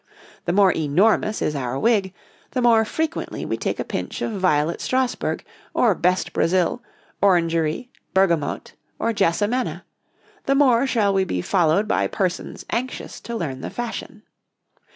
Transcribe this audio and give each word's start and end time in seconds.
The 0.45 0.51
more 0.51 0.71
enormous 0.71 1.43
is 1.43 1.55
our 1.55 1.77
wig, 1.77 2.11
the 2.53 2.61
more 2.63 2.83
frequently 2.85 3.45
we 3.45 3.55
take 3.55 3.79
a 3.79 3.83
pinch 3.85 4.23
of 4.23 4.31
Violet 4.31 4.81
Strasburg 4.81 5.45
or 5.75 5.93
Best 5.93 6.33
Brazil, 6.33 6.81
Orangery, 7.21 7.91
Bergamotte, 8.11 8.73
or 8.97 9.13
Jassamena, 9.13 9.83
the 10.47 10.55
more 10.55 10.87
shall 10.87 11.13
we 11.13 11.23
be 11.23 11.39
followed 11.43 11.87
by 11.87 12.07
persons 12.07 12.65
anxious 12.71 13.19
to 13.21 13.35
learn 13.35 13.61
the 13.61 13.69
fashion. 13.69 14.23